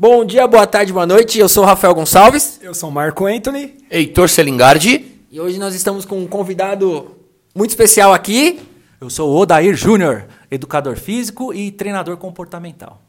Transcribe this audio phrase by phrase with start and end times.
[0.00, 1.40] Bom dia, boa tarde, boa noite.
[1.40, 2.60] Eu sou o Rafael Gonçalves.
[2.62, 3.74] Eu sou o Marco Anthony.
[3.90, 5.04] Heitor Selingardi.
[5.28, 7.16] E hoje nós estamos com um convidado
[7.52, 8.60] muito especial aqui.
[9.00, 13.02] Eu sou o Odair Júnior, educador físico e treinador comportamental.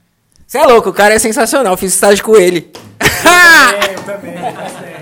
[0.48, 1.78] Você é louco, o cara é sensacional.
[1.78, 2.72] Fiz estágio com ele.
[3.96, 4.99] Eu também, faz tempo.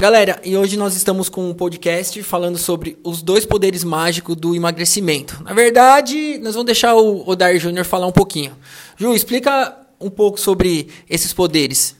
[0.00, 4.56] Galera, e hoje nós estamos com um podcast falando sobre os dois poderes mágicos do
[4.56, 5.42] emagrecimento.
[5.44, 8.56] Na verdade, nós vamos deixar o Odair Júnior falar um pouquinho.
[8.96, 11.94] Ju, explica um pouco sobre esses poderes.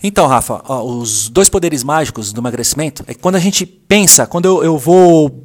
[0.00, 4.24] Então, Rafa, ó, os dois poderes mágicos do emagrecimento é que quando a gente pensa,
[4.24, 5.42] quando eu, eu vou.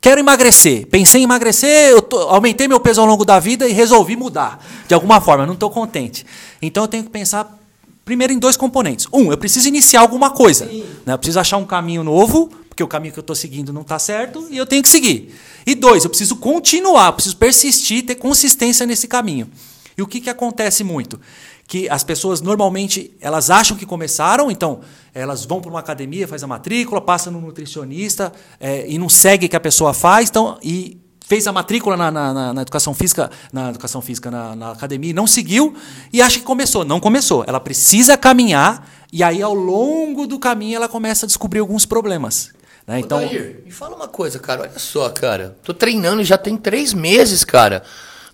[0.00, 3.74] Quero emagrecer, pensei em emagrecer, eu tô- aumentei meu peso ao longo da vida e
[3.74, 4.64] resolvi mudar.
[4.88, 6.24] De alguma forma, não estou contente.
[6.62, 7.58] Então eu tenho que pensar
[8.06, 9.08] primeiro em dois componentes.
[9.12, 10.64] Um, eu preciso iniciar alguma coisa.
[11.04, 11.12] Né?
[11.12, 13.98] Eu preciso achar um caminho novo, porque o caminho que eu estou seguindo não está
[13.98, 15.34] certo, e eu tenho que seguir.
[15.66, 19.50] E dois, eu preciso continuar, eu preciso persistir, ter consistência nesse caminho.
[19.98, 21.20] E o que, que acontece muito?
[21.66, 26.44] Que as pessoas normalmente elas acham que começaram, então elas vão para uma academia, faz
[26.44, 30.58] a matrícula, passa no nutricionista é, e não segue o que a pessoa faz, então
[30.62, 30.96] e
[31.28, 35.10] fez a matrícula na, na- na- na educação física, na educação física na, na academia,
[35.10, 35.74] e não seguiu
[36.12, 36.84] e acha que começou.
[36.84, 37.44] Não começou.
[37.46, 42.50] Ela precisa caminhar e aí ao longo do caminho ela começa a descobrir alguns problemas.
[42.86, 43.00] Né?
[43.00, 44.62] Então, Odair, me fala uma coisa, cara.
[44.62, 45.56] Olha só, cara.
[45.64, 47.82] Tô treinando já tem três meses, cara.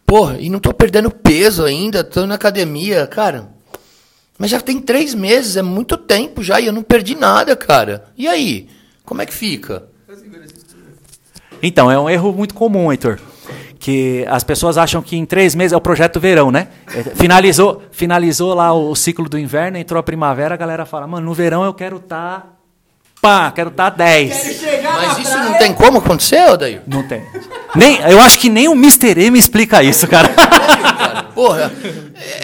[0.05, 2.05] Porra, e não tô perdendo peso ainda.
[2.05, 3.49] Tô na academia, cara.
[4.39, 8.05] Mas já tem três meses, é muito tempo já e eu não perdi nada, cara.
[8.19, 8.69] E aí?
[9.05, 9.85] Como é que fica?
[11.63, 13.19] Então, é um erro muito comum, Heitor.
[13.79, 16.69] Que as pessoas acham que em três meses é o projeto verão, né?
[16.95, 21.27] É, Finalizou, finalizou lá o ciclo do inverno, entrou a primavera, a galera fala, mano,
[21.27, 22.59] no verão eu quero estar.
[23.21, 24.63] pá, quero estar 10.
[24.83, 26.83] Mas isso não tem como acontecer, Odair?
[26.87, 27.23] Não tem.
[27.75, 29.21] Nem, eu acho que nem o Mr.
[29.21, 30.29] M explica isso, cara.
[30.29, 31.23] cara.
[31.35, 31.73] Porra,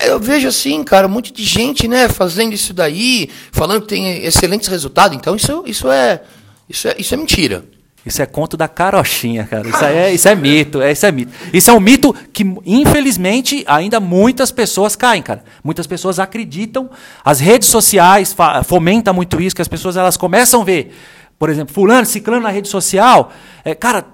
[0.06, 4.24] eu vejo assim, cara, um monte de gente, né, fazendo isso daí, falando que tem
[4.24, 5.16] excelentes resultados.
[5.16, 6.20] Então isso, isso é,
[6.68, 7.64] isso é, isso é mentira.
[8.08, 9.68] Isso é conto da carochinha, cara.
[9.68, 11.32] Isso, é, isso é mito, é, isso é mito.
[11.52, 15.44] Isso é um mito que, infelizmente, ainda muitas pessoas caem, cara.
[15.62, 16.88] Muitas pessoas acreditam.
[17.24, 20.94] As redes sociais fomentam muito isso, que as pessoas elas começam a ver,
[21.38, 23.30] por exemplo, fulano, ciclano na rede social,
[23.64, 24.04] é, cara,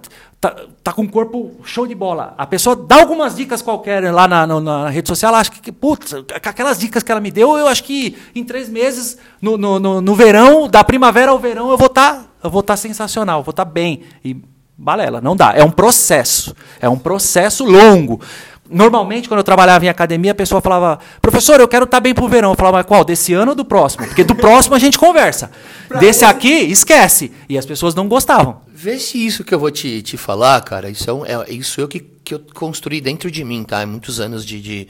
[0.41, 2.34] tá, tá com um corpo show de bola.
[2.37, 6.12] A pessoa dá algumas dicas qualquer lá na, na- na rede social, acha que, putz,
[6.43, 10.00] aquelas dicas que ela me deu, eu acho que em três meses, no, no, no,
[10.00, 13.65] no verão, da primavera ao verão, eu vou estar eu vou estar sensacional, vou estar
[13.65, 14.03] bem.
[14.25, 14.37] E
[14.77, 15.53] balela, não dá.
[15.56, 16.55] É um processo.
[16.81, 18.21] É um processo longo.
[18.71, 22.28] Normalmente, quando eu trabalhava em academia, a pessoa falava, professor, eu quero estar bem pro
[22.28, 22.50] verão.
[22.50, 23.05] Eu falava, mas qual?
[23.05, 24.06] Desse ano ou do próximo?
[24.06, 25.50] Porque do próximo a gente conversa.
[26.00, 27.32] Desse aqui, esquece.
[27.49, 28.61] E as pessoas não gostavam.
[28.72, 31.81] Vê se isso que eu vou te, te falar, cara, isso é, um- é isso
[31.81, 33.81] eu que, que eu construí dentro de mim, tá?
[33.82, 34.88] É muitos anos de, de,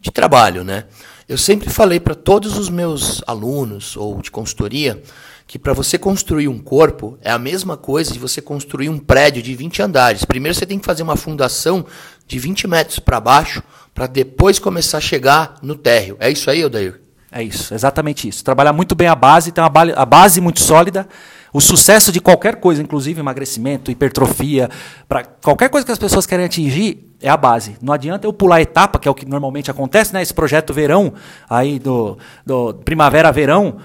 [0.00, 0.84] de trabalho, né?
[1.28, 5.02] Eu sempre falei para todos os meus alunos ou de consultoria
[5.46, 9.42] que para você construir um corpo é a mesma coisa de você construir um prédio
[9.42, 10.24] de 20 andares.
[10.24, 11.86] Primeiro você tem que fazer uma fundação
[12.26, 13.62] de 20 metros para baixo
[13.94, 16.16] para depois começar a chegar no térreo.
[16.18, 17.00] É isso aí, Odair?
[17.30, 18.44] É isso, exatamente isso.
[18.44, 21.06] Trabalhar muito bem a base, ter uma ba- a base muito sólida.
[21.52, 24.68] O sucesso de qualquer coisa, inclusive emagrecimento, hipertrofia,
[25.08, 27.76] para qualquer coisa que as pessoas querem atingir, é a base.
[27.80, 30.20] Não adianta eu pular etapa, que é o que normalmente acontece, né?
[30.20, 31.14] Esse projeto verão,
[31.48, 33.76] aí do, do primavera-verão,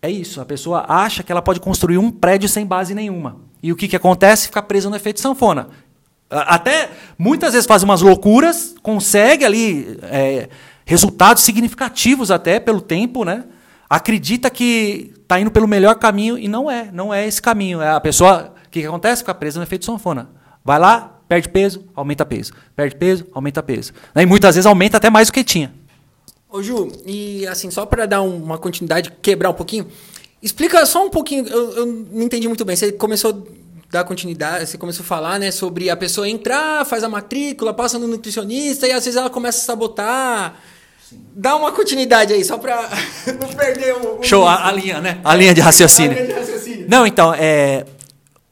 [0.00, 0.40] é isso.
[0.40, 3.36] A pessoa acha que ela pode construir um prédio sem base nenhuma.
[3.62, 4.46] E o que, que acontece?
[4.46, 5.68] Fica preso no efeito sanfona.
[6.30, 10.48] Até muitas vezes faz umas loucuras, consegue ali é,
[10.84, 13.44] resultados significativos até pelo tempo, né?
[13.88, 17.80] Acredita que está indo pelo melhor caminho e não é, não é esse caminho.
[17.80, 19.22] É a pessoa, o que, que acontece?
[19.22, 20.28] Fica presa no efeito sanfona.
[20.62, 22.52] Vai lá, perde peso, aumenta peso.
[22.76, 23.94] Perde peso, aumenta peso.
[24.14, 25.72] E muitas vezes aumenta até mais do que tinha.
[26.50, 29.86] Ô Ju, e assim, só para dar um- uma continuidade, quebrar um pouquinho,
[30.42, 32.74] explica só um pouquinho, eu, eu não entendi muito bem.
[32.74, 37.04] Você começou a dar continuidade, você começou a falar, né, sobre a pessoa entrar, faz
[37.04, 40.54] a matrícula, passa no nutricionista e às vezes ela começa a sabotar.
[41.34, 42.88] Dá uma continuidade aí, só pra
[43.40, 44.18] não perder o.
[44.20, 45.20] o Show, a, a linha, né?
[45.24, 46.12] A linha de raciocínio.
[46.12, 46.86] A linha de raciocínio.
[46.88, 47.84] Não, então, é,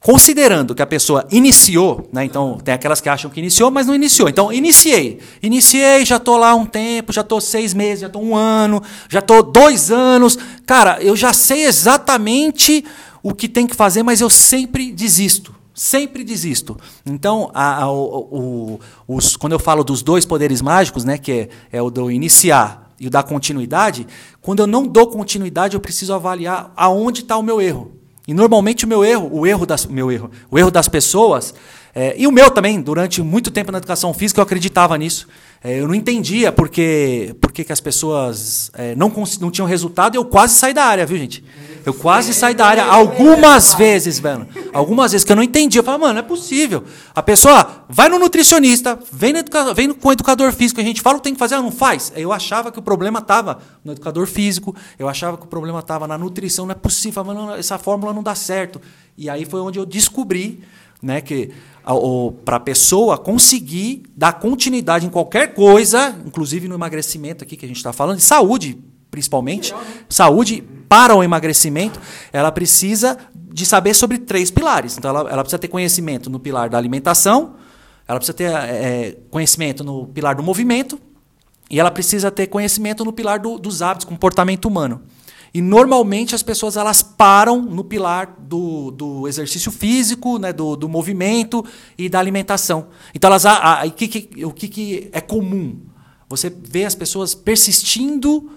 [0.06, 2.24] considerando que a pessoa iniciou, né?
[2.24, 4.28] Então, tem aquelas que acham que iniciou, mas não iniciou.
[4.28, 5.18] Então, iniciei.
[5.42, 9.18] Iniciei, já estou lá um tempo, já estou seis meses, já estou um ano, já
[9.18, 10.38] estou dois anos.
[10.64, 12.84] Cara, eu já sei exatamente
[13.20, 15.52] o que tem que fazer, mas eu sempre desisto.
[15.74, 16.76] Sempre desisto.
[17.04, 21.48] Então, a- a- o- os- quando eu falo dos dois poderes mágicos, né, que é,
[21.72, 24.06] é o do iniciar e o da continuidade,
[24.40, 27.90] quando eu não dou continuidade, eu preciso avaliar aonde está o meu erro.
[28.26, 31.54] E normalmente o meu erro, o erro das, meu erro, o erro das pessoas,
[31.98, 35.26] é, e o meu também, durante muito tempo na educação física eu acreditava nisso.
[35.64, 39.10] É, eu não entendia porque, porque que as pessoas é, não,
[39.40, 41.42] não tinham resultado e eu quase saí da área, viu, gente?
[41.86, 44.46] Eu quase saí da área algumas vezes, velho.
[44.74, 45.78] Algumas vezes que eu não entendia.
[45.78, 46.84] Eu falava, mano, não é possível.
[47.14, 51.00] A pessoa vai no nutricionista, vem, no educa vem com o educador físico, a gente
[51.00, 52.12] fala o que tem que fazer, ela não faz.
[52.14, 56.06] Eu achava que o problema estava no educador físico, eu achava que o problema estava
[56.06, 58.82] na nutrição, não é possível, não, essa fórmula não dá certo.
[59.16, 60.62] E aí foi onde eu descobri
[61.02, 61.50] né, que
[62.44, 67.68] para a pessoa conseguir dar continuidade em qualquer coisa, inclusive no emagrecimento aqui que a
[67.68, 68.78] gente está falando, de saúde
[69.10, 69.74] principalmente,
[70.08, 71.98] saúde para o emagrecimento,
[72.32, 74.98] ela precisa de saber sobre três pilares.
[74.98, 77.54] Então, ela, ela precisa ter conhecimento no pilar da alimentação,
[78.06, 81.00] ela precisa ter é, conhecimento no pilar do movimento
[81.70, 85.02] e ela precisa ter conhecimento no pilar do, dos hábitos, comportamento humano.
[85.56, 90.86] E normalmente as pessoas elas param no pilar do, do exercício físico, né, do, do
[90.86, 91.64] movimento
[91.96, 92.88] e da alimentação.
[93.14, 95.80] Então elas, a, a, que, que, o que, que é comum?
[96.28, 98.50] Você vê as pessoas persistindo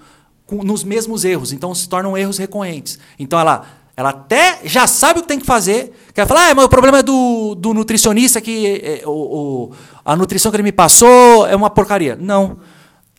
[0.46, 3.00] com, nos mesmos erros, então se tornam erros recorrentes.
[3.18, 3.66] Então ela,
[3.96, 7.00] ela até já sabe o que tem que fazer, quer falar, ah, mas o problema
[7.00, 9.72] é do, do nutricionista que é, o, o,
[10.04, 12.18] a nutrição que ele me passou é uma porcaria.
[12.18, 12.58] Não.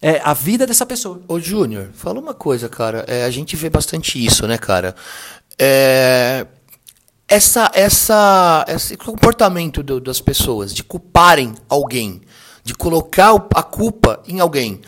[0.02, 1.20] É a vida dessa pessoa.
[1.28, 3.04] Ô, Júnior, fala uma coisa, cara.
[3.06, 4.94] É, a gente vê bastante isso, né, cara?
[5.58, 6.46] É,
[7.28, 12.22] essa, essa, esse comportamento do, das pessoas de culparem alguém,
[12.64, 14.80] de colocar a culpa em alguém,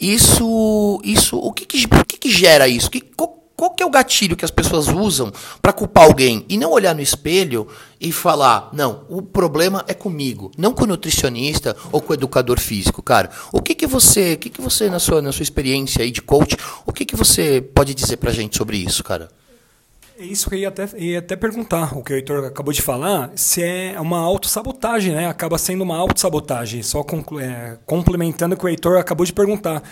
[0.00, 2.90] isso, isso, o que que, o que, que gera isso?
[2.90, 5.30] Que, qual, qual que é o gatilho que as pessoas usam
[5.60, 7.68] para culpar alguém e não olhar no espelho
[8.00, 12.58] e falar, não, o problema é comigo, não com o nutricionista ou com o educador
[12.58, 13.28] físico, cara.
[13.52, 16.22] O que que você, o que que você na sua na sua experiência aí de
[16.22, 19.28] coach, o que que você pode dizer pra gente sobre isso, cara?
[20.18, 22.80] É isso que eu ia até, ia até perguntar, o que o Heitor acabou de
[22.80, 25.28] falar, se é uma autossabotagem, né?
[25.28, 27.04] Acaba sendo uma autossabotagem, só
[27.38, 29.82] é, complementando o que o Heitor acabou de perguntar.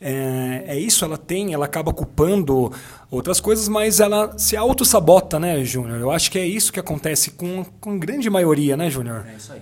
[0.00, 2.72] É, é, isso, ela tem, ela acaba culpando
[3.10, 6.00] outras coisas, mas ela se auto-sabota, né, Júnior?
[6.00, 9.26] Eu acho que é isso que acontece com, com grande maioria, né, Júnior?
[9.30, 9.60] É isso aí.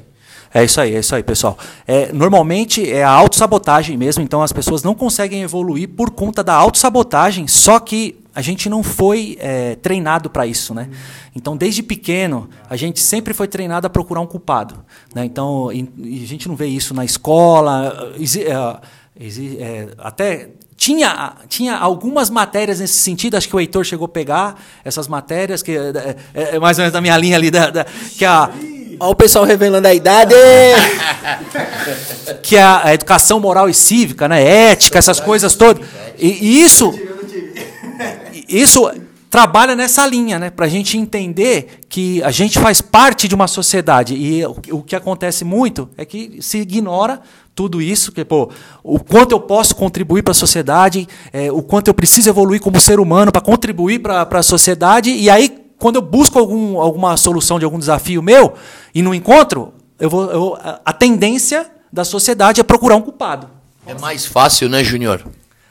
[0.55, 1.59] É isso aí, é isso aí, pessoal.
[1.87, 6.55] É, normalmente é a autossabotagem mesmo, então as pessoas não conseguem evoluir por conta da
[6.55, 10.89] autossabotagem, só que a gente não foi é, treinado para isso, né?
[11.35, 14.85] Então, desde pequeno, a gente sempre foi treinado a procurar um culpado.
[15.15, 15.25] Né?
[15.25, 18.13] Então, e, e a gente não vê isso na escola.
[18.17, 18.89] É,
[19.21, 24.63] é, até tinha, tinha algumas matérias nesse sentido, acho que o Heitor chegou a pegar
[24.85, 27.85] essas matérias, que é, é, é mais ou menos da minha linha ali, da, da
[28.17, 28.51] que a.
[29.01, 30.35] Olha o pessoal revelando a idade!
[32.43, 34.43] que a, a, educação moral e cívica, né?
[34.43, 35.87] ética, essas coisas todas.
[36.19, 36.93] E, e isso.
[38.49, 38.91] Isso
[39.31, 40.51] trabalha nessa linha, né?
[40.51, 44.15] Para a gente entender que a gente faz parte de uma sociedade.
[44.15, 47.21] E o, o que acontece muito é que se ignora
[47.59, 48.49] tudo isso, que pô,
[48.85, 52.79] o quanto eu posso contribuir para a sociedade, é, o quanto eu preciso evoluir como
[52.79, 57.59] ser humano para contribuir para a sociedade, e aí quando eu busco algum, alguma solução
[57.59, 58.55] de algum desafio meu
[58.95, 63.51] e não encontro, eu vou, eu, a tendência da sociedade é procurar um culpado.
[63.85, 65.27] É mais fácil, né, Júnior?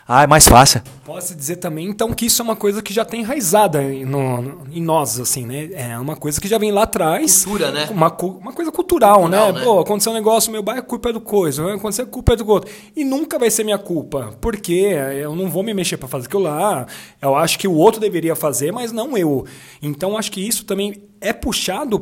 [0.06, 0.82] Ah, é mais fácil.
[1.08, 4.58] Posso dizer também, então, que isso é uma coisa que já tem enraizada em, no,
[4.70, 5.70] em nós, assim, né?
[5.72, 7.46] É uma coisa que já vem lá atrás.
[7.46, 7.88] Cultura, né?
[7.90, 9.60] Uma, uma coisa cultural, cultural né?
[9.60, 9.64] né?
[9.64, 11.76] Pô, aconteceu um negócio, meu bairro, culpa é do coisa.
[11.76, 12.70] Aconteceu, culpa é do outro.
[12.94, 14.34] E nunca vai ser minha culpa.
[14.42, 16.86] Porque eu não vou me mexer para fazer aquilo lá.
[17.22, 19.46] Eu acho que o outro deveria fazer, mas não eu.
[19.82, 22.00] Então, acho que isso também é puxado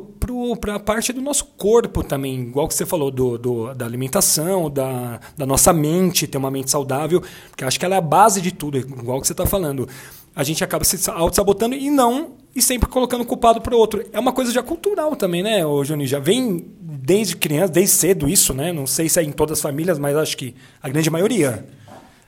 [0.60, 4.70] para a parte do nosso corpo também, igual que você falou do, do, da alimentação,
[4.70, 8.42] da, da nossa mente, ter uma mente saudável, porque acho que ela é a base
[8.42, 9.88] de tudo, igual que você está falando.
[10.36, 14.06] A gente acaba se auto-sabotando e não, e sempre colocando o culpado para o outro.
[14.12, 16.06] É uma coisa já cultural também, né, ô Johnny?
[16.06, 18.74] Já vem desde criança, desde cedo isso, né?
[18.74, 21.66] Não sei se é em todas as famílias, mas acho que a grande maioria.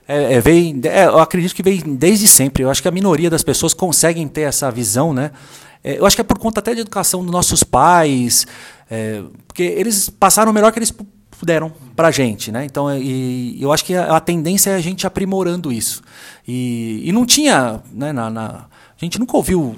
[0.06, 2.62] É, é, vem, é, eu acredito que vem desde sempre.
[2.62, 5.32] Eu acho que a minoria das pessoas conseguem ter essa visão, né?
[5.84, 8.46] É, eu acho que é por conta até de educação dos nossos pais,
[8.90, 10.92] é, porque eles passaram o melhor que eles
[11.38, 12.64] puderam para a gente, né?
[12.64, 16.02] Então, e, eu acho que a, a, tendência é a gente aprimorando isso.
[16.46, 19.76] E, e não tinha, né, na, na, a gente nunca ouviu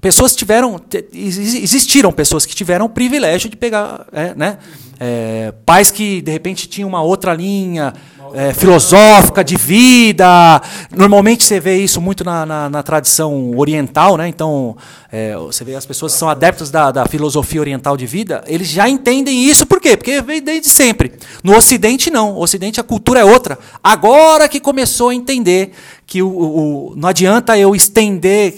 [0.00, 0.80] pessoas tiveram
[1.12, 4.56] existiram pessoas que tiveram o privilégio de pegar é, né
[4.98, 7.92] é, pais que de repente tinham uma outra linha
[8.34, 10.60] é, filosófica de vida.
[10.94, 14.28] Normalmente você vê isso muito na, na, na tradição oriental, né?
[14.28, 14.76] Então
[15.10, 18.68] é, você vê as pessoas que são adeptas da, da, filosofia oriental de vida, eles
[18.68, 19.96] já entendem isso por quê?
[19.96, 21.12] Porque veio desde sempre.
[21.42, 22.34] No Ocidente não.
[22.34, 23.58] No Ocidente a cultura é outra.
[23.82, 25.72] Agora que começou a entender
[26.06, 28.54] que o, o não adianta eu estender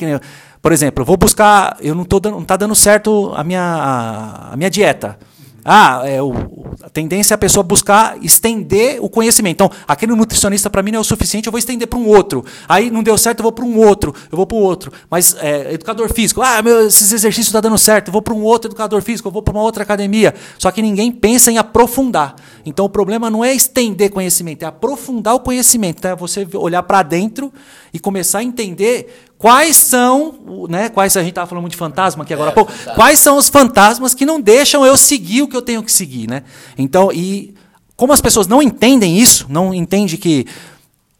[0.60, 3.62] Por exemplo, eu vou buscar, eu não, tô dando, não tá dando certo a minha,
[3.62, 5.18] a, a minha dieta.
[5.64, 6.32] Ah, é o,
[6.82, 9.54] a tendência é a pessoa buscar estender o conhecimento.
[9.54, 12.44] Então, aquele nutricionista para mim não é o suficiente, eu vou estender para um outro.
[12.68, 14.92] Aí não deu certo, eu vou para um outro, eu vou para o outro.
[15.08, 18.34] Mas é, educador físico, ah, meu, esses exercícios estão tá dando certo, eu vou para
[18.34, 20.34] um outro educador físico, eu vou para uma outra academia.
[20.58, 22.34] Só que ninguém pensa em aprofundar.
[22.64, 26.06] Então, o problema não é estender conhecimento, é aprofundar o conhecimento.
[26.06, 27.52] É você olhar para dentro
[27.92, 30.88] e começar a entender Quais são, né?
[30.88, 32.72] Quais a gente estava falando muito de fantasma aqui agora há pouco.
[32.94, 36.30] Quais são os fantasmas que não deixam eu seguir o que eu tenho que seguir,
[36.30, 36.44] né?
[36.78, 37.52] Então, e
[37.96, 40.46] como as pessoas não entendem isso, não entendem que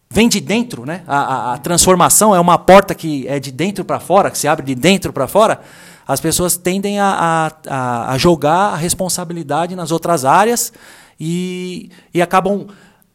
[0.09, 1.03] vem de dentro, né?
[1.05, 4.47] A, a, a transformação é uma porta que é de dentro para fora, que se
[4.47, 5.61] abre de dentro para fora.
[6.07, 10.73] As pessoas tendem a, a, a jogar a responsabilidade nas outras áreas
[11.19, 12.69] e, e acabam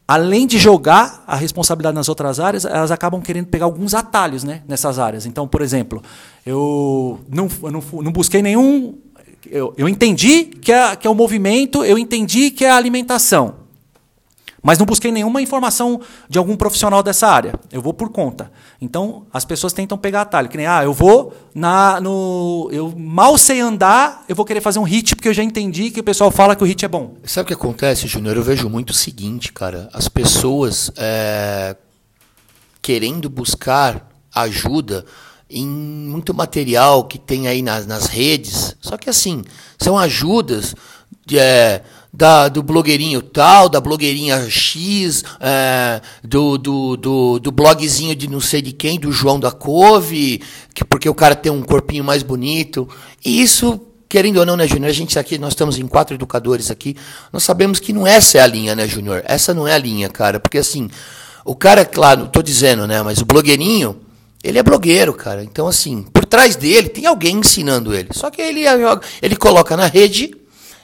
[0.08, 4.62] além de jogar a responsabilidade nas outras áreas, elas acabam querendo pegar alguns atalhos né,
[4.66, 5.26] nessas áreas.
[5.26, 6.02] Então, por exemplo,
[6.46, 8.96] eu não, eu não, não busquei nenhum.
[9.50, 13.67] Eu, eu entendi que é, que é o movimento, eu entendi que é a alimentação.
[14.62, 17.54] Mas não busquei nenhuma informação de algum profissional dessa área.
[17.70, 18.50] Eu vou por conta.
[18.80, 20.48] Então, as pessoas tentam pegar atalho.
[20.48, 22.68] Que nem, ah, eu vou na, no.
[22.72, 26.00] Eu mal sei andar, eu vou querer fazer um hit, porque eu já entendi que
[26.00, 27.14] o pessoal fala que o hit é bom.
[27.24, 28.36] Sabe o que acontece, Júnior?
[28.36, 29.88] Eu vejo muito o seguinte, cara.
[29.92, 31.76] As pessoas é,
[32.82, 35.04] querendo buscar ajuda
[35.50, 38.76] em muito material que tem aí nas, nas redes.
[38.80, 39.42] Só que assim,
[39.78, 40.74] são ajudas
[41.24, 41.38] de.
[41.38, 48.28] É, da, do blogueirinho tal, da blogueirinha X, é, do, do, do, do, blogzinho de
[48.28, 50.42] não sei de quem, do João da Cove,
[50.74, 52.88] que, porque o cara tem um corpinho mais bonito.
[53.24, 54.88] E isso, querendo ou não, né, Júnior?
[54.88, 56.96] A gente aqui, nós estamos em quatro educadores aqui,
[57.32, 59.22] nós sabemos que não essa é a linha, né, Júnior?
[59.24, 60.88] Essa não é a linha, cara, porque assim,
[61.44, 64.00] o cara, claro, tô dizendo, né, mas o blogueirinho,
[64.42, 65.42] ele é blogueiro, cara.
[65.42, 68.10] Então, assim, por trás dele tem alguém ensinando ele.
[68.12, 68.62] Só que ele,
[69.20, 70.37] ele coloca na rede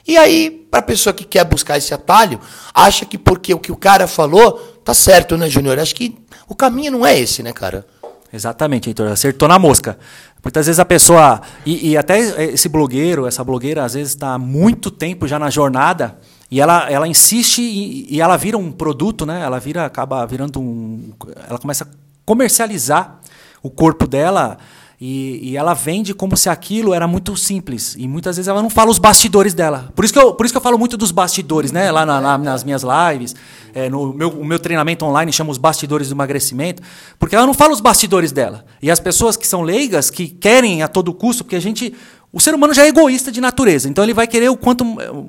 [0.07, 2.39] e aí, para a pessoa que quer buscar esse atalho,
[2.73, 5.79] acha que porque o que o cara falou tá certo, né, Júnior?
[5.79, 6.15] Acho que
[6.47, 7.85] o caminho não é esse, né, cara?
[8.31, 9.07] Exatamente, Heitor.
[9.07, 9.97] Acertou na mosca.
[10.43, 11.41] Muitas vezes a pessoa.
[11.65, 12.19] E, e até
[12.51, 16.19] esse blogueiro, essa blogueira, às vezes está muito tempo já na jornada.
[16.51, 19.41] E ela, ela insiste e, e, ela vira um produto, né?
[19.41, 21.13] Ela vira, acaba virando um.
[21.49, 21.87] Ela começa a
[22.23, 23.19] comercializar
[23.63, 24.57] o corpo dela
[24.99, 27.95] e, e, ela vende como se aquilo era muito simples.
[27.97, 29.91] E muitas vezes ela não fala os bastidores dela.
[29.93, 31.91] Por isso que eu, por isso que eu falo muito dos bastidores, né?
[31.91, 33.35] Lá na, na, nas minhas lives,
[33.73, 36.81] é, no meu, o meu treinamento online chama os bastidores do emagrecimento.
[37.19, 38.65] Porque ela não fala os bastidores dela.
[38.81, 41.93] E as pessoas que são leigas, que querem a todo custo, porque a gente.
[42.31, 44.83] O ser humano já é egoísta de natureza, então ele vai querer o quanto,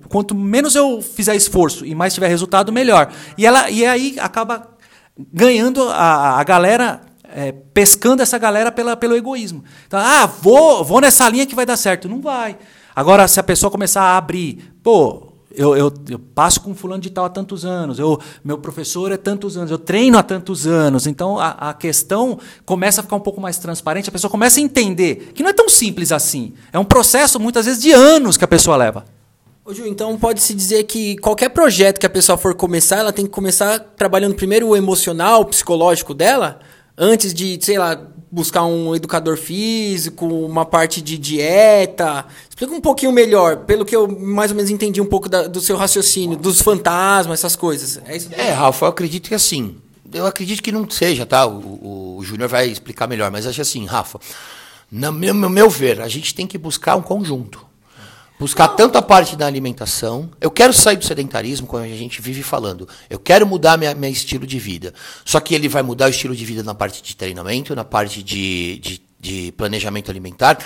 [0.09, 3.13] quanto menos eu fizer esforço e mais tiver resultado, melhor.
[3.39, 4.77] E, ela, e aí acaba
[5.33, 7.01] ganhando a, a galera
[7.37, 9.63] é, pescando essa galera pela, pelo egoísmo.
[9.87, 12.09] Então, ah, vou, vou nessa linha que vai dar certo.
[12.09, 12.57] Não vai.
[12.95, 17.11] Agora, se a pessoa começar a abrir, pô, eu, eu, eu, passo com fulano de
[17.11, 21.07] tal há tantos anos, eu, meu professor é tantos anos, eu treino há tantos anos.
[21.07, 24.63] Então a, a, questão começa a ficar um pouco mais transparente, a pessoa começa a
[24.63, 26.55] entender que não é tão simples assim.
[26.73, 29.05] É um processo, muitas vezes, de anos que a pessoa leva.
[29.63, 33.27] Ô, Ju, então pode-se dizer que qualquer projeto que a pessoa for começar, ela tem
[33.27, 36.61] que começar trabalhando primeiro o emocional, o psicológico dela?
[36.97, 38.01] Antes de, sei lá,
[38.31, 42.27] buscar um educador físico, uma parte de dieta.
[42.49, 45.61] Explica um pouquinho melhor, pelo que eu mais ou menos entendi um pouco da, do
[45.61, 48.01] seu raciocínio, dos fantasmas, essas coisas.
[48.07, 49.77] É, isso é, Rafa, eu acredito que assim.
[50.13, 51.47] Eu acredito que não seja, tá?
[51.47, 54.21] O, o, o Júnior vai explicar melhor, mas acho assim, Rafa.
[54.91, 57.67] No meu, meu ver, a gente tem que buscar um conjunto.
[58.39, 60.31] Buscar tanto a parte da alimentação.
[60.41, 62.87] Eu quero sair do sedentarismo, como a gente vive falando.
[63.09, 64.93] Eu quero mudar meu estilo de vida.
[65.25, 68.23] Só que ele vai mudar o estilo de vida na parte de treinamento, na parte
[68.23, 70.59] de, de, de planejamento alimentar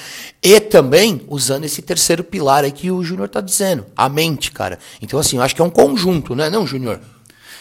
[0.43, 4.79] e também usando esse terceiro pilar aí que o Júnior está dizendo, a mente, cara.
[5.01, 7.01] Então, assim, eu acho que é um conjunto, né, não, Júnior?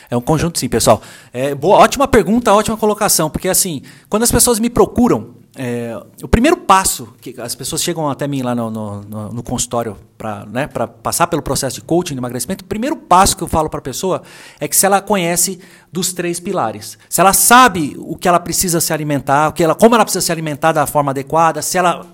[0.10, 1.02] É um conjunto, sim, pessoal.
[1.32, 6.28] É, boa, ótima pergunta, ótima colocação, porque assim, quando as pessoas me procuram é, o
[6.28, 10.70] primeiro passo que as pessoas chegam até mim lá no, no, no, consultório para né,
[11.04, 13.82] passar pelo processo de coaching de emagrecimento, o primeiro passo que eu falo para a
[13.82, 14.22] pessoa
[14.60, 15.60] é que se ela conhece
[15.92, 19.76] dos três pilares, se ela sabe o que ela precisa se alimentar, o que ela,
[19.76, 22.06] como ela precisa se alimentar da forma adequada, se ela,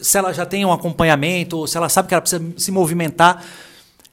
[0.00, 3.44] se ela já tem um acompanhamento, se ela sabe que ela precisa se movimentar.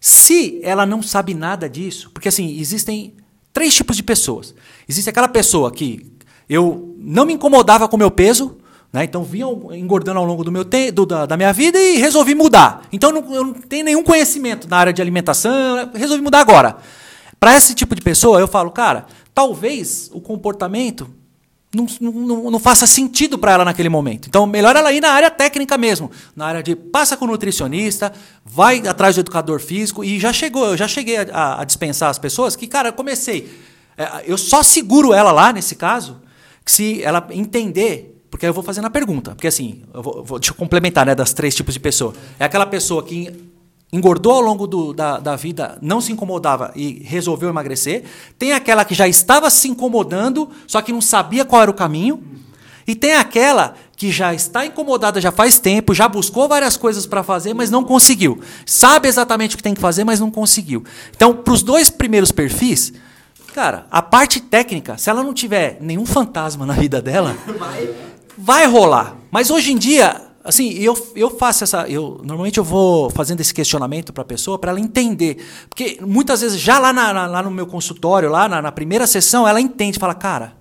[0.01, 3.13] Se ela não sabe nada disso, porque assim, existem
[3.53, 4.53] três tipos de pessoas.
[4.88, 6.05] Existe aquela pessoa que
[6.50, 8.58] eu não me incomodava com meu peso,
[8.91, 9.03] né?
[9.03, 12.84] Então vinha engordando ao longo do meu do, da, da, minha vida e resolvi mudar.
[12.91, 16.77] Então não, eu não tenho nenhum conhecimento na área de alimentação, resolvi mudar agora.
[17.39, 21.10] Para esse tipo de pessoa, eu falo, cara, talvez o comportamento
[21.73, 24.27] não, não, não faça sentido para ela naquele momento.
[24.27, 28.11] Então, melhor ela ir na área técnica mesmo, na área de passa com o nutricionista,
[28.45, 32.19] vai atrás do educador físico e já chegou, eu já cheguei a, a dispensar as
[32.19, 33.49] pessoas que, cara, eu comecei,
[33.97, 36.21] é, eu só seguro ela lá nesse caso,
[36.65, 40.51] se ela entender, porque eu vou fazendo a pergunta, porque assim, eu vou, vou deixa
[40.51, 42.13] eu complementar, né, das três tipos de pessoa.
[42.37, 43.50] É aquela pessoa que
[43.91, 48.03] engordou ao longo do, da, da vida, não se incomodava e resolveu emagrecer.
[48.39, 52.24] Tem aquela que já estava se incomodando, só que não sabia qual era o caminho.
[52.88, 57.21] E tem aquela que já está incomodada já faz tempo, já buscou várias coisas para
[57.21, 58.41] fazer, mas não conseguiu.
[58.65, 60.83] Sabe exatamente o que tem que fazer, mas não conseguiu.
[61.15, 62.93] Então, para os dois primeiros perfis,
[63.53, 67.36] cara, a parte técnica, se ela não tiver nenhum fantasma na vida dela,
[68.38, 69.15] vai rolar.
[69.29, 71.88] Mas hoje em dia, Assim, eu, eu faço essa.
[71.88, 75.45] Eu, normalmente eu vou fazendo esse questionamento para a pessoa para ela entender.
[75.69, 79.48] Porque muitas vezes, já lá, na, lá no meu consultório, lá na, na, primeira sessão,
[79.48, 80.53] ela entende, fala, cara,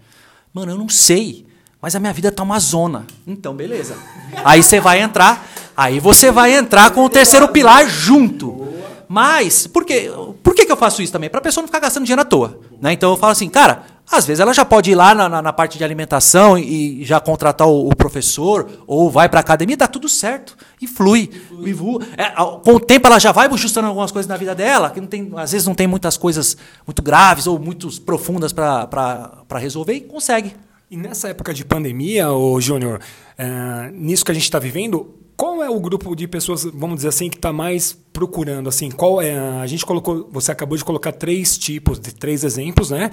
[0.52, 1.46] mano, eu não sei,
[1.80, 3.06] mas a minha vida tá uma zona.
[3.26, 3.96] Então, beleza.
[4.44, 8.68] Aí você vai entrar, aí você vai entrar com o terceiro pilar junto.
[9.08, 10.10] Mas, por, quê?
[10.42, 11.30] por que, que eu faço isso também?
[11.30, 12.60] Para a pessoa não ficar gastando dinheiro à toa.
[12.80, 12.92] Né?
[12.92, 15.52] Então eu falo assim, cara, às vezes ela já pode ir lá na, na, na
[15.52, 19.86] parte de alimentação e, já contratar o, o professor, ou vai para a academia, dá
[19.86, 20.56] tudo certo.
[20.80, 21.30] E flui.
[21.64, 22.04] E flui.
[22.16, 22.30] É,
[22.64, 25.30] com o tempo ela já vai ajustando algumas coisas na vida dela, que não tem,
[25.36, 30.56] às vezes não tem muitas coisas muito graves ou muito profundas para resolver e consegue.
[30.90, 32.26] E nessa época de pandemia,
[32.58, 33.00] Júnior,
[33.38, 37.08] é, nisso que a gente está vivendo, qual é o grupo de pessoas, vamos dizer
[37.08, 38.68] assim, que está mais procurando?
[38.68, 39.38] Assim, qual é?
[39.38, 43.10] A gente colocou, você acabou de colocar três tipos, de três exemplos, né?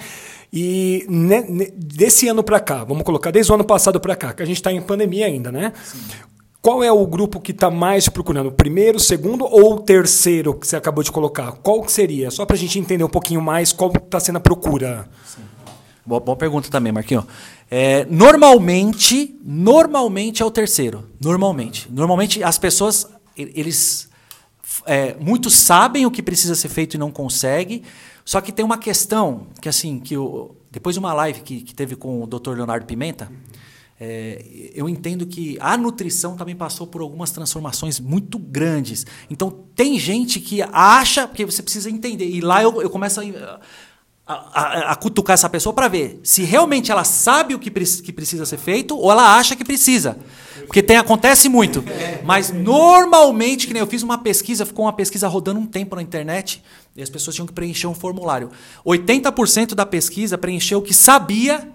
[0.52, 4.34] E ne, ne, desse ano para cá, vamos colocar desde o ano passado para cá,
[4.34, 5.72] que a gente está em pandemia ainda, né?
[5.82, 6.00] Sim.
[6.60, 8.48] Qual é o grupo que está mais procurando?
[8.48, 11.52] O primeiro, o segundo ou o terceiro que você acabou de colocar?
[11.62, 12.30] Qual que seria?
[12.30, 15.08] Só para a gente entender um pouquinho mais qual está sendo a procura.
[15.24, 15.40] Sim.
[16.08, 17.24] Boa, boa pergunta também, Marquinhos.
[17.70, 21.08] É, normalmente, normalmente é o terceiro.
[21.20, 21.90] Normalmente.
[21.90, 23.06] Normalmente as pessoas,
[23.36, 24.08] eles.
[24.86, 27.82] É, muitos sabem o que precisa ser feito e não conseguem.
[28.24, 31.74] Só que tem uma questão que, assim, que eu, depois de uma live que, que
[31.74, 32.50] teve com o Dr.
[32.50, 33.30] Leonardo Pimenta,
[34.00, 39.06] é, eu entendo que a nutrição também passou por algumas transformações muito grandes.
[39.28, 43.60] Então, tem gente que acha, porque você precisa entender, e lá eu, eu começo a
[44.28, 48.44] a, a, cutucar essa pessoa para ver se realmente ela sabe o que, que precisa
[48.44, 50.18] ser feito ou ela acha que precisa.
[50.66, 51.82] Porque tem, acontece muito.
[52.24, 56.02] Mas normalmente, que nem eu fiz uma pesquisa, ficou uma pesquisa rodando um tempo na
[56.02, 56.62] internet,
[56.94, 58.50] e as pessoas tinham que preencher um formulário.
[58.84, 61.66] 80% da pesquisa preencheu que sabia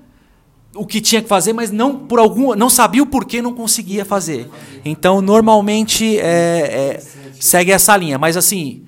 [0.75, 4.05] o que tinha que fazer, mas não por algum, não sabia o porquê não conseguia
[4.05, 4.47] fazer.
[4.85, 7.03] Então, normalmente é, é,
[7.39, 8.19] segue essa linha.
[8.19, 8.85] Mas assim,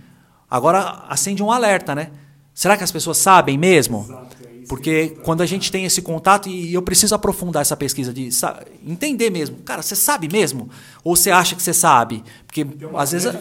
[0.47, 2.11] agora acende um alerta, né?
[2.55, 4.07] Será que as pessoas sabem mesmo?
[4.67, 8.29] Porque quando a gente tem esse contato, e eu preciso aprofundar essa pesquisa, de
[8.85, 9.57] entender mesmo.
[9.57, 10.69] Cara, você sabe mesmo?
[11.03, 12.23] Ou você acha que você sabe?
[12.47, 12.65] Porque
[12.95, 13.31] às vezes.
[13.31, 13.39] Né?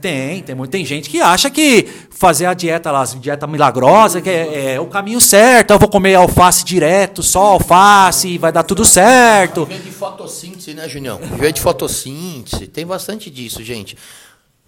[0.00, 4.30] Tem, tem, tem gente que acha que fazer a dieta lá, a dieta milagrosa, que
[4.30, 8.84] é, é, o caminho certo, eu vou comer alface direto, só alface, vai dar tudo
[8.84, 9.64] certo.
[9.64, 11.18] Viver de fotossíntese, né, Junião?
[11.18, 12.66] Viver de fotossíntese.
[12.66, 13.96] Tem bastante disso, gente.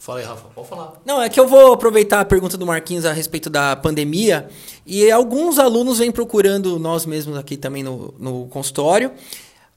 [0.03, 0.95] Fala aí, Rafa, pode falar.
[1.05, 4.49] Não, é que eu vou aproveitar a pergunta do Marquinhos a respeito da pandemia.
[4.85, 9.13] E alguns alunos vêm procurando nós mesmos aqui também no, no consultório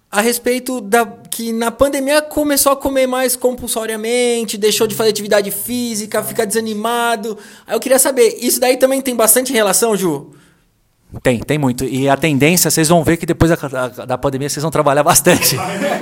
[0.10, 5.52] a respeito da que na pandemia começou a comer mais compulsoriamente, deixou de fazer atividade
[5.52, 7.38] física, fica desanimado.
[7.68, 10.32] Aí eu queria saber, isso daí também tem bastante relação, Ju?
[11.22, 11.86] Tem, tem muito.
[11.86, 15.56] E a tendência, vocês vão ver que depois da, da pandemia vocês vão trabalhar bastante.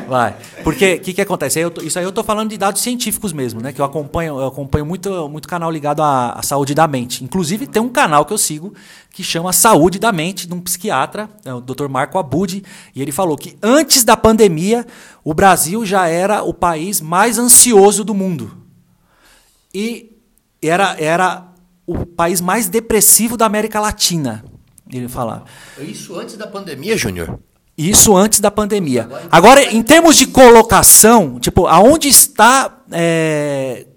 [0.08, 0.36] Vai.
[0.64, 1.60] Porque o que, que acontece?
[1.60, 3.74] Aí isso aí eu estou falando de dados científicos mesmo, né?
[3.74, 7.24] Que eu acompanho, eu acompanho muito, muito canal ligado à, à, saúde da mente.
[7.24, 8.74] Inclusive, tem um canal que eu sigo
[9.12, 11.88] que chama Saúde da Mente, de um psiquiatra, é o Dr.
[11.88, 12.64] Marco Abud,
[12.96, 14.88] e ele falou que antes da pandemia,
[15.24, 18.58] o Brasil já era o país mais ansioso do mundo.
[19.72, 20.18] E
[20.62, 21.46] era, era
[21.86, 24.44] o país mais depressivo da América Latina
[24.98, 25.44] ele falar.
[25.80, 27.40] Isso antes da pandemia, Júnior?
[27.78, 29.10] Isso antes da pandemia.
[29.32, 33.88] Agora, em termos de colocação, tipo, aonde está é,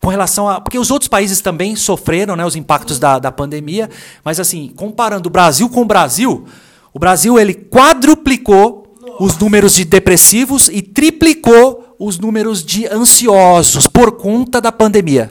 [0.00, 0.60] com relação a.
[0.60, 3.90] Porque os outros países também sofreram né, os impactos da, da pandemia,
[4.24, 6.46] mas assim, comparando o Brasil com o Brasil,
[6.94, 8.86] o Brasil ele quadruplicou
[9.20, 15.30] os números de depressivos e triplicou os números de ansiosos por conta da pandemia.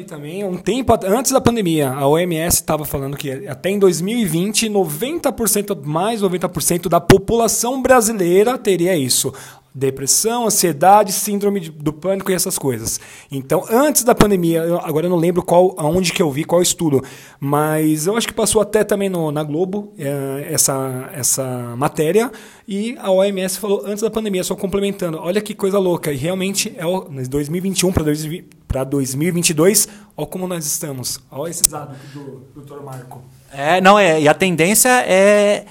[0.00, 1.90] Vi também um tempo antes da pandemia.
[1.90, 8.96] A OMS estava falando que até em 2020, 90%, mais 90% da população brasileira teria
[8.96, 9.30] isso.
[9.72, 13.00] Depressão, ansiedade, síndrome do pânico e essas coisas.
[13.30, 16.60] Então, antes da pandemia, eu, agora eu não lembro qual, aonde que eu vi, qual
[16.60, 17.02] estudo,
[17.38, 22.32] mas eu acho que passou até também no, na Globo é, essa, essa matéria
[22.66, 25.18] e a OMS falou antes da pandemia, só complementando.
[25.18, 26.12] Olha que coisa louca.
[26.12, 31.20] E realmente, é o, 2021 para 2022, olha como nós estamos.
[31.30, 32.82] Olha esses dados do, do Dr.
[32.82, 33.22] Marco.
[33.52, 35.64] É, não, é, e a tendência é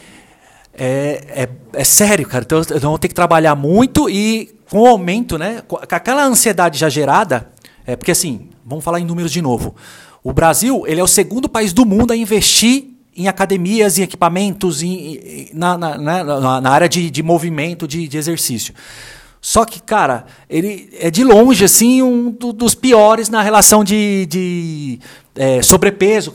[0.79, 2.45] é, é, é sério, cara.
[2.45, 5.61] Então, eu vou ter que trabalhar muito e com o aumento, né?
[5.67, 7.49] Com aquela ansiedade já gerada,
[7.85, 9.75] é porque assim, vamos falar em números de novo.
[10.23, 14.81] O Brasil, ele é o segundo país do mundo a investir em academias, em equipamentos,
[14.81, 18.73] em, na, na, né, na, na área de, de movimento, de, de exercício.
[19.41, 24.99] Só que, cara, ele é de longe, assim, um dos piores na relação de, de
[25.33, 26.33] é, sobrepeso.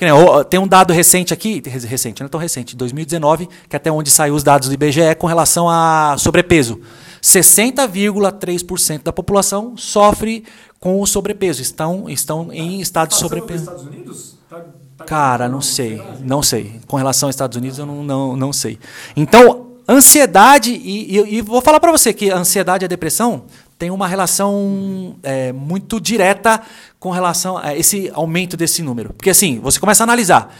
[0.48, 4.10] Tem um dado recente aqui, recente, não é tão recente, 2019, que é até onde
[4.10, 6.80] saiu os dados do IBGE com relação a sobrepeso.
[7.22, 10.44] 60,3% da população sofre
[10.80, 13.64] com o sobrepeso, estão, estão em estado de sobrepeso.
[13.64, 14.38] Estados Unidos?
[14.48, 14.60] Tá,
[14.96, 16.80] tá Cara, não sei, não sei.
[16.86, 18.78] Com relação aos Estados Unidos, eu não, não, não sei.
[19.16, 23.44] Então, ansiedade, e, e, e vou falar para você que a ansiedade e a depressão
[23.78, 26.60] tem uma relação é, muito direta
[26.98, 29.12] com relação a esse aumento desse número.
[29.12, 30.54] Porque assim, você começa a analisar.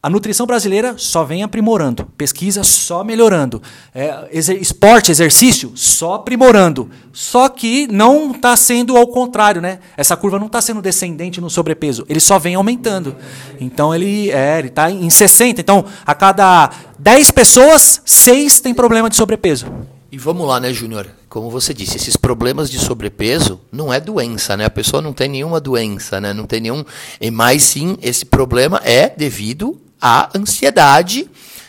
[0.00, 3.60] A nutrição brasileira só vem aprimorando, pesquisa só melhorando,
[3.92, 6.88] é, esporte, exercício só aprimorando.
[7.12, 9.80] Só que não está sendo ao contrário, né?
[9.96, 13.16] Essa curva não está sendo descendente no sobrepeso, ele só vem aumentando.
[13.60, 15.60] Então ele é, está em 60.
[15.60, 19.66] Então a cada 10 pessoas, 6 têm problema de sobrepeso.
[20.12, 21.08] E vamos lá, né, Júnior?
[21.28, 24.64] Como você disse, esses problemas de sobrepeso não é doença, né?
[24.64, 26.32] A pessoa não tem nenhuma doença, né?
[26.32, 26.84] Não tem nenhum.
[27.20, 31.28] E mais sim, esse problema é devido à ansiedade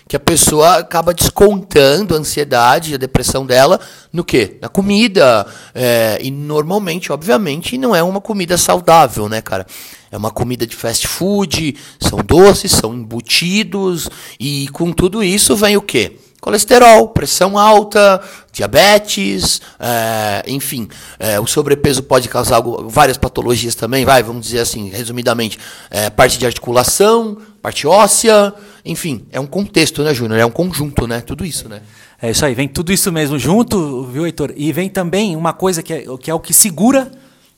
[0.10, 3.80] que a pessoa acaba descontando a ansiedade, a depressão dela
[4.12, 4.58] no quê?
[4.60, 5.46] Na comida.
[5.74, 9.68] É, e normalmente, obviamente, não é uma comida saudável, né, cara?
[10.12, 15.78] É uma comida de fast food, são doces, são embutidos, e com tudo isso vem
[15.78, 16.18] o quê?
[16.40, 18.22] Colesterol, pressão alta,
[18.52, 20.88] diabetes, é, enfim,
[21.20, 26.38] é, o sobrepeso pode causar várias patologias também, vai, vamos dizer assim, resumidamente, é, parte
[26.38, 28.54] de articulação, parte óssea,
[28.86, 30.40] enfim, é um contexto, né, Júnior?
[30.40, 31.22] É um conjunto, né?
[31.22, 31.82] Tudo isso, né?
[32.22, 34.54] É isso aí, vem tudo isso mesmo junto, viu, Heitor?
[34.56, 37.12] E vem também uma coisa que é, que é o que segura,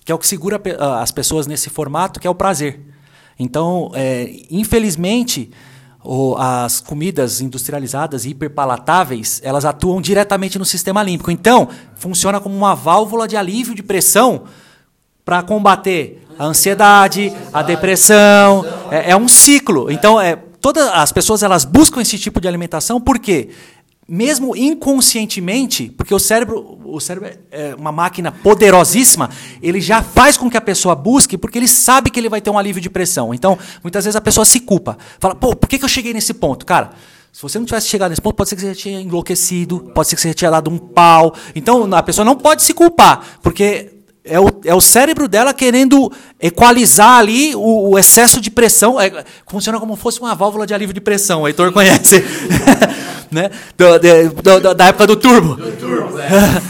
[0.04, 0.62] que é o que segura
[1.02, 2.80] as pessoas nesse formato, que é o prazer.
[3.40, 5.52] Então, é, infelizmente,
[6.04, 11.30] ou as comidas industrializadas e hiperpalatáveis, elas atuam diretamente no sistema límbico.
[11.30, 14.44] Então, funciona como uma válvula de alívio de pressão
[15.24, 18.66] para combater a ansiedade, a depressão.
[18.90, 19.92] É, é, um ciclo.
[19.92, 23.50] Então, é, todas as pessoas elas buscam esse tipo de alimentação porque
[24.14, 29.30] mesmo inconscientemente, porque o cérebro, o cérebro é uma máquina poderosíssima,
[29.64, 32.50] ele já faz com que a pessoa busque, porque ele sabe que ele vai ter
[32.50, 33.34] um alívio de pressão.
[33.34, 34.98] Então, muitas vezes a pessoa se culpa.
[35.18, 36.66] Fala, pô, por que, que eu cheguei nesse ponto?
[36.66, 36.90] Cara,
[37.32, 40.18] se você não tivesse chegado nesse ponto, pode ser que você tinha enlouquecido, pode ser
[40.18, 41.34] que você tinha dado um pau.
[41.56, 43.94] Então, a pessoa não pode se culpar, porque
[44.26, 49.00] é o, é o cérebro dela querendo equalizar ali o, o excesso de pressão.
[49.00, 51.44] É, funciona como se fosse uma válvula de alívio de pressão.
[51.44, 52.22] O Heitor conhece.
[53.32, 53.50] né?
[53.78, 55.56] Do, de, do, da época do turbo.
[55.56, 56.62] Do turbo é.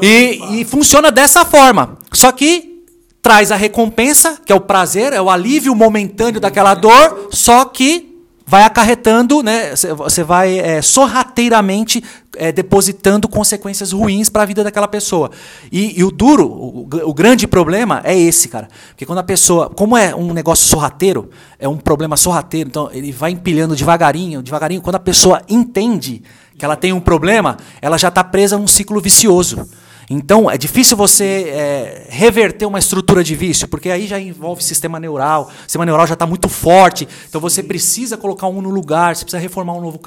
[0.04, 1.98] e, e funciona dessa forma.
[2.12, 2.84] Só que
[3.22, 8.09] traz a recompensa, que é o prazer, é o alívio momentâneo daquela dor, só que
[8.50, 12.02] vai acarretando, né, você vai é, sorrateiramente
[12.36, 15.30] é, depositando consequências ruins para a vida daquela pessoa.
[15.70, 18.66] E, e o duro, o, o, grande problema é esse, cara.
[18.88, 23.12] Porque quando a pessoa, como é um negócio sorrateiro, é um problema sorrateiro, então ele
[23.12, 24.82] vai empilhando devagarinho, devagarinho.
[24.82, 26.20] Quando a pessoa entende
[26.58, 29.64] que ela tem um problema, ela já está presa num ciclo vicioso.
[30.12, 34.98] Então, é difícil você é, reverter uma estrutura de vício, porque aí já envolve sistema
[34.98, 35.44] neural.
[35.44, 37.06] O sistema neural já está muito forte.
[37.28, 40.00] Então, você precisa colocar um no lugar, você precisa reformar um novo,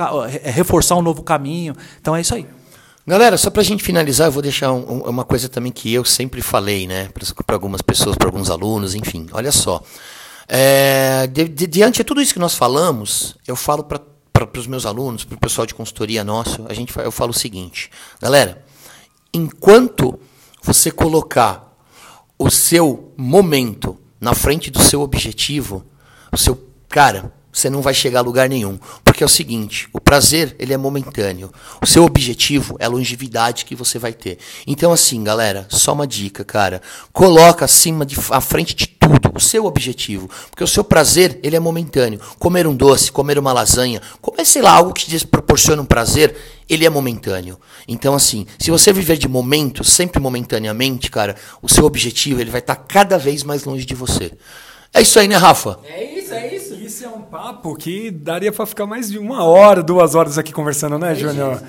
[0.43, 1.73] reforçar um novo caminho.
[2.01, 2.45] Então, é isso aí.
[3.07, 6.03] Galera, só para a gente finalizar, eu vou deixar um, uma coisa também que eu
[6.03, 7.07] sempre falei, né,
[7.45, 9.27] para algumas pessoas, para alguns alunos, enfim.
[9.31, 9.81] Olha só,
[10.49, 14.01] é, de, de, diante de tudo isso que nós falamos, eu falo para
[14.57, 17.89] os meus alunos, para o pessoal de consultoria nosso, a gente, eu falo o seguinte,
[18.21, 18.63] galera,
[19.33, 20.19] enquanto
[20.61, 21.75] você colocar
[22.37, 25.83] o seu momento na frente do seu objetivo,
[26.31, 28.79] o seu cara, você não vai chegar a lugar nenhum.
[29.03, 31.51] Porque é o seguinte, o prazer, ele é momentâneo.
[31.81, 34.39] O seu objetivo é a longevidade que você vai ter.
[34.65, 36.81] Então assim, galera, só uma dica, cara.
[37.11, 41.55] Coloca acima de à frente de tudo o seu objetivo, porque o seu prazer, ele
[41.55, 42.19] é momentâneo.
[42.39, 46.35] Comer um doce, comer uma lasanha, comer sei lá algo que te proporciona um prazer,
[46.73, 47.59] ele é momentâneo.
[47.87, 52.59] Então assim, se você viver de momento, sempre momentaneamente, cara, o seu objetivo, ele vai
[52.59, 54.31] estar cada vez mais longe de você.
[54.93, 55.79] É isso aí, né, Rafa?
[55.85, 56.73] É isso, é isso.
[56.75, 60.51] Isso é um papo que daria para ficar mais de uma hora, duas horas aqui
[60.53, 61.63] conversando, né, Júnior?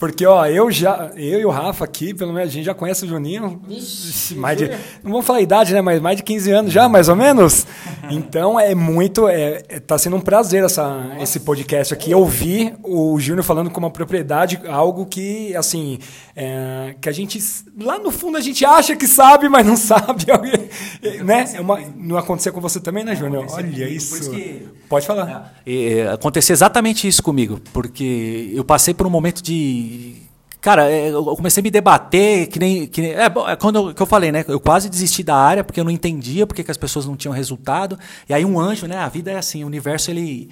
[0.00, 3.04] Porque, ó, eu já, eu e o Rafa aqui, pelo menos a gente já conhece
[3.04, 3.60] o Juninho.
[3.68, 4.70] Ixi, mais de,
[5.04, 5.82] não vamos falar a idade, né?
[5.82, 7.66] Mas mais de 15 anos já, mais ou menos.
[8.10, 9.28] Então é muito.
[9.28, 12.14] É, é, tá sendo um prazer essa, esse podcast aqui.
[12.14, 15.98] Ouvir o Júnior falando com uma propriedade, algo que, assim,
[16.34, 17.38] é, que a gente.
[17.78, 20.24] Lá no fundo a gente acha que sabe, mas não sabe.
[21.22, 21.44] né?
[21.52, 23.44] É uma, não aconteceu com você também, né, Júnior?
[23.50, 24.16] Olha isso.
[24.16, 25.54] isso que, Pode falar.
[25.64, 30.16] É, é, aconteceu exatamente isso comigo, porque eu passei por um momento de
[30.60, 32.86] Cara, é, eu comecei a me debater, que nem.
[32.86, 34.44] Que nem é, é quando eu, que eu falei, né?
[34.46, 37.32] Eu quase desisti da área porque eu não entendia porque que as pessoas não tinham
[37.32, 37.98] resultado.
[38.28, 38.98] E aí um anjo, né?
[38.98, 40.50] A vida é assim, o universo, ele.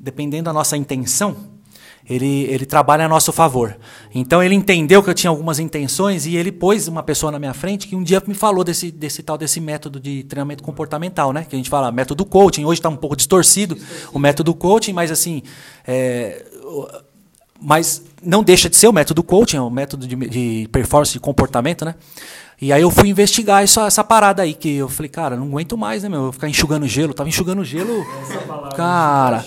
[0.00, 1.36] Dependendo da nossa intenção,
[2.08, 3.76] ele, ele trabalha a nosso favor.
[4.14, 7.54] Então ele entendeu que eu tinha algumas intenções e ele pôs uma pessoa na minha
[7.54, 11.46] frente que um dia me falou desse, desse tal desse método de treinamento comportamental, né?
[11.48, 12.64] Que a gente fala método coaching.
[12.64, 13.76] Hoje está um pouco distorcido
[14.12, 15.42] o método coaching, mas assim.
[15.86, 16.44] É,
[17.60, 21.20] mas não deixa de ser o método coaching, é o método de, de performance de
[21.20, 21.94] comportamento, né?
[22.60, 25.76] E aí eu fui investigar essa, essa parada aí, que eu falei, cara, não aguento
[25.76, 26.18] mais, né, meu?
[26.18, 28.04] Eu vou ficar enxugando gelo, eu tava enxugando gelo.
[28.76, 29.44] cara.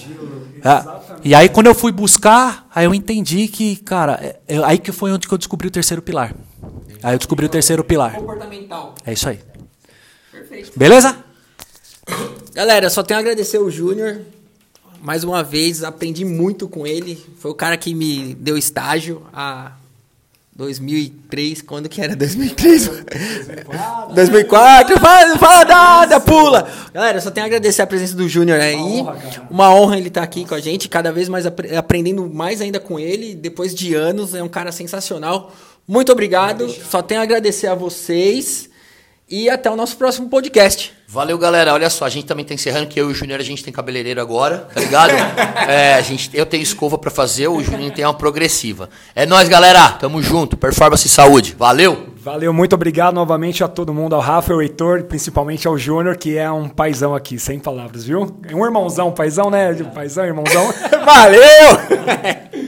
[0.64, 4.78] É, e aí quando eu fui buscar, aí eu entendi que, cara, é, é, aí
[4.78, 6.34] que foi onde que eu descobri o terceiro pilar.
[7.04, 8.16] Aí eu descobri o terceiro pilar.
[8.16, 8.96] Comportamental.
[9.06, 9.40] É isso aí.
[10.32, 10.72] Perfeito.
[10.76, 11.18] Beleza?
[12.54, 14.22] Galera, só tenho a agradecer o Júnior
[15.02, 17.24] mais uma vez, aprendi muito com ele.
[17.40, 19.74] Foi o cara que me deu estágio a
[20.58, 22.88] 2003, quando que era 2003?
[22.88, 24.16] 2004.
[24.16, 26.68] 2004, fala, fala nada, pula.
[26.92, 28.76] Galera, só tenho a agradecer a presença do Júnior aí.
[28.76, 31.60] Uma honra, Uma honra ele estar tá aqui com a gente, cada vez mais ap
[31.78, 35.54] aprendendo mais ainda com ele, depois de anos, é um cara sensacional.
[35.88, 36.68] Muito obrigado.
[36.68, 38.68] Só tenho a agradecer a vocês
[39.30, 40.94] e até o nosso próximo podcast.
[41.10, 41.74] Valeu, galera.
[41.74, 43.72] Olha só, a gente também tá encerrando, que eu e o Júnior, a gente tem
[43.74, 45.12] cabeleireiro agora, tá ligado?
[45.70, 48.90] é, a gente, eu tenho escova para fazer, o Juninho tem uma progressiva.
[49.16, 49.92] É nós, galera.
[49.92, 50.58] Tamo junto.
[50.58, 51.56] Performance e saúde.
[51.58, 52.18] Valeu!
[52.18, 56.38] Valeu, muito obrigado novamente a todo mundo, ao Rafa, ao Heitor, principalmente ao Júnior, que
[56.38, 58.38] é um paizão aqui, sem palavras, viu?
[58.50, 59.74] É um irmãozão, paizão, né?
[59.96, 60.74] Paizão, irmãozão.
[61.06, 62.68] Valeu!